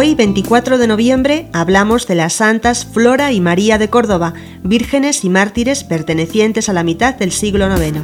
24 0.00 0.78
de 0.78 0.86
noviembre 0.86 1.46
hablamos 1.52 2.06
de 2.06 2.14
las 2.14 2.32
santas 2.32 2.86
Flora 2.86 3.32
y 3.32 3.40
María 3.42 3.76
de 3.76 3.90
Córdoba, 3.90 4.32
vírgenes 4.62 5.24
y 5.24 5.28
mártires 5.28 5.84
pertenecientes 5.84 6.70
a 6.70 6.72
la 6.72 6.82
mitad 6.82 7.14
del 7.16 7.32
siglo 7.32 7.68
IX. 7.70 8.00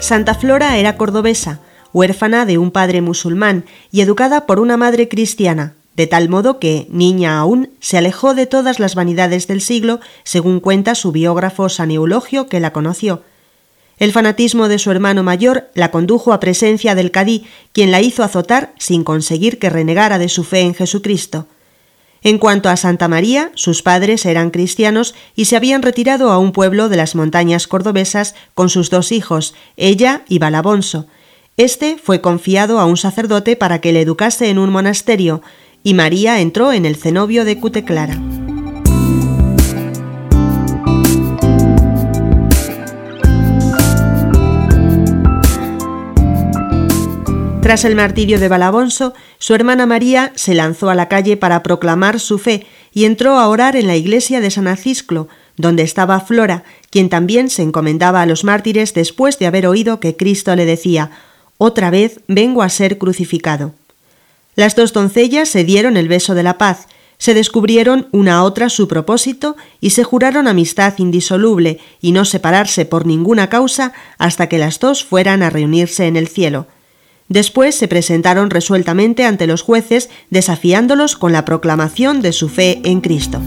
Santa 0.00 0.34
Flora 0.34 0.78
era 0.78 0.96
cordobesa, 0.96 1.60
huérfana 1.92 2.46
de 2.46 2.56
un 2.56 2.70
padre 2.70 3.02
musulmán 3.02 3.66
y 3.92 4.00
educada 4.00 4.46
por 4.46 4.58
una 4.58 4.78
madre 4.78 5.08
cristiana, 5.10 5.74
de 5.96 6.06
tal 6.06 6.30
modo 6.30 6.58
que, 6.58 6.86
niña 6.88 7.38
aún, 7.38 7.68
se 7.80 7.98
alejó 7.98 8.34
de 8.34 8.46
todas 8.46 8.80
las 8.80 8.94
vanidades 8.94 9.48
del 9.48 9.60
siglo, 9.60 10.00
según 10.24 10.60
cuenta 10.60 10.94
su 10.94 11.12
biógrafo 11.12 11.68
San 11.68 11.90
Eulogio, 11.90 12.48
que 12.48 12.58
la 12.58 12.72
conoció. 12.72 13.22
El 13.98 14.12
fanatismo 14.12 14.68
de 14.68 14.78
su 14.78 14.90
hermano 14.90 15.22
mayor 15.22 15.70
la 15.74 15.90
condujo 15.90 16.32
a 16.32 16.40
presencia 16.40 16.94
del 16.94 17.10
cadí, 17.10 17.46
quien 17.72 17.90
la 17.90 18.00
hizo 18.00 18.22
azotar 18.22 18.72
sin 18.78 19.02
conseguir 19.02 19.58
que 19.58 19.70
renegara 19.70 20.18
de 20.18 20.28
su 20.28 20.44
fe 20.44 20.60
en 20.60 20.74
Jesucristo. 20.74 21.46
En 22.22 22.38
cuanto 22.38 22.68
a 22.68 22.76
Santa 22.76 23.08
María, 23.08 23.50
sus 23.54 23.82
padres 23.82 24.26
eran 24.26 24.50
cristianos 24.50 25.14
y 25.34 25.44
se 25.46 25.56
habían 25.56 25.82
retirado 25.82 26.30
a 26.30 26.38
un 26.38 26.52
pueblo 26.52 26.88
de 26.88 26.96
las 26.96 27.14
montañas 27.14 27.66
cordobesas 27.66 28.34
con 28.54 28.68
sus 28.70 28.90
dos 28.90 29.12
hijos, 29.12 29.54
ella 29.76 30.22
y 30.28 30.38
Balabonso. 30.38 31.06
Este 31.56 31.96
fue 31.98 32.20
confiado 32.20 32.78
a 32.80 32.86
un 32.86 32.96
sacerdote 32.96 33.56
para 33.56 33.80
que 33.80 33.92
le 33.92 34.00
educase 34.00 34.48
en 34.48 34.58
un 34.58 34.70
monasterio, 34.70 35.42
y 35.82 35.94
María 35.94 36.40
entró 36.40 36.72
en 36.72 36.86
el 36.86 36.96
cenobio 36.96 37.44
de 37.44 37.58
Cuteclara. 37.58 38.20
Tras 47.68 47.84
el 47.84 47.96
martirio 47.96 48.40
de 48.40 48.48
Balabonso, 48.48 49.12
su 49.36 49.54
hermana 49.54 49.84
María 49.84 50.32
se 50.36 50.54
lanzó 50.54 50.88
a 50.88 50.94
la 50.94 51.06
calle 51.06 51.36
para 51.36 51.62
proclamar 51.62 52.18
su 52.18 52.38
fe 52.38 52.66
y 52.94 53.04
entró 53.04 53.38
a 53.38 53.46
orar 53.46 53.76
en 53.76 53.86
la 53.86 53.94
iglesia 53.94 54.40
de 54.40 54.50
San 54.50 54.66
Acisclo, 54.66 55.28
donde 55.58 55.82
estaba 55.82 56.18
Flora, 56.20 56.64
quien 56.88 57.10
también 57.10 57.50
se 57.50 57.60
encomendaba 57.60 58.22
a 58.22 58.26
los 58.26 58.42
mártires 58.42 58.94
después 58.94 59.38
de 59.38 59.48
haber 59.48 59.66
oído 59.66 60.00
que 60.00 60.16
Cristo 60.16 60.56
le 60.56 60.64
decía 60.64 61.10
Otra 61.58 61.90
vez 61.90 62.20
vengo 62.26 62.62
a 62.62 62.70
ser 62.70 62.96
crucificado. 62.96 63.74
Las 64.56 64.74
dos 64.74 64.94
doncellas 64.94 65.50
se 65.50 65.62
dieron 65.62 65.98
el 65.98 66.08
beso 66.08 66.34
de 66.34 66.44
la 66.44 66.56
paz, 66.56 66.86
se 67.18 67.34
descubrieron 67.34 68.08
una 68.12 68.36
a 68.36 68.44
otra 68.44 68.70
su 68.70 68.88
propósito 68.88 69.58
y 69.78 69.90
se 69.90 70.04
juraron 70.04 70.48
amistad 70.48 70.94
indisoluble 70.96 71.80
y 72.00 72.12
no 72.12 72.24
separarse 72.24 72.86
por 72.86 73.04
ninguna 73.04 73.50
causa 73.50 73.92
hasta 74.16 74.48
que 74.48 74.56
las 74.56 74.80
dos 74.80 75.04
fueran 75.04 75.42
a 75.42 75.50
reunirse 75.50 76.06
en 76.06 76.16
el 76.16 76.28
cielo. 76.28 76.66
Después 77.28 77.74
se 77.74 77.88
presentaron 77.88 78.48
resueltamente 78.48 79.24
ante 79.24 79.46
los 79.46 79.60
jueces 79.62 80.08
desafiándolos 80.30 81.14
con 81.14 81.32
la 81.32 81.44
proclamación 81.44 82.22
de 82.22 82.32
su 82.32 82.48
fe 82.48 82.80
en 82.84 83.00
Cristo. 83.02 83.40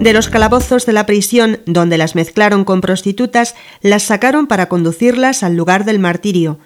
De 0.00 0.12
los 0.12 0.28
calabozos 0.28 0.84
de 0.84 0.92
la 0.92 1.06
prisión, 1.06 1.60
donde 1.64 1.96
las 1.96 2.16
mezclaron 2.16 2.64
con 2.64 2.80
prostitutas, 2.80 3.54
las 3.82 4.02
sacaron 4.02 4.48
para 4.48 4.68
conducirlas 4.68 5.44
al 5.44 5.54
lugar 5.54 5.84
del 5.84 6.00
martirio. 6.00 6.58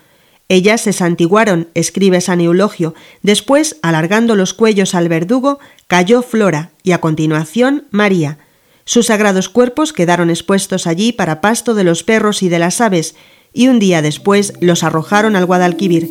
Ellas 0.49 0.81
se 0.81 0.93
santiguaron, 0.93 1.69
escribe 1.75 2.21
San 2.21 2.41
Eulogio, 2.41 2.95
después, 3.23 3.77
alargando 3.83 4.37
los 4.37 4.55
cuellos 4.55 4.95
al 4.95 5.09
verdugo, 5.09 5.59
cayó 5.89 6.23
Flora 6.23 6.71
y 6.85 6.93
a 6.93 7.01
continuación 7.01 7.87
María. 7.91 8.39
Sus 8.85 9.07
sagrados 9.07 9.49
cuerpos 9.49 9.93
quedaron 9.93 10.31
expuestos 10.31 10.87
allí 10.87 11.13
para 11.13 11.41
pasto 11.41 11.75
de 11.75 11.83
los 11.83 12.05
perros 12.05 12.45
y 12.45 12.49
de 12.49 12.61
las 12.61 12.81
aves, 12.81 13.17
y 13.53 13.67
un 13.67 13.81
día 13.81 14.03
después 14.03 14.53
los 14.61 14.85
arrojaron 14.85 15.35
al 15.35 15.47
Guadalquivir. 15.47 16.09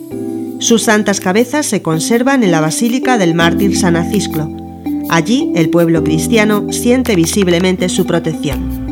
Sus 0.59 0.83
santas 0.83 1.21
cabezas 1.21 1.65
se 1.65 1.81
conservan 1.81 2.43
en 2.43 2.51
la 2.51 2.59
Basílica 2.59 3.17
del 3.17 3.35
Mártir 3.35 3.77
San 3.77 3.95
Acisclo. 3.95 4.49
Allí 5.09 5.53
el 5.55 5.69
pueblo 5.69 6.03
cristiano 6.03 6.71
siente 6.71 7.15
visiblemente 7.15 7.87
su 7.87 8.05
protección. 8.05 8.84